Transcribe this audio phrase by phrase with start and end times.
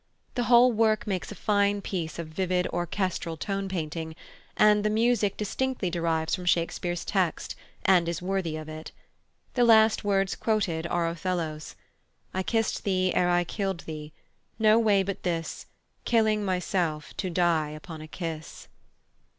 [0.33, 4.15] The whole work makes a fine piece of vivid orchestral tone painting,
[4.57, 8.91] and the music distinctly derives from Shakespeare's text, and is worthy of it.
[9.53, 11.75] The last words quoted are Othello's:
[12.33, 14.11] "I kissed thee ere I killed thee;
[14.57, 15.67] no way but this,
[16.03, 18.69] Killing myself, to die upon a kiss."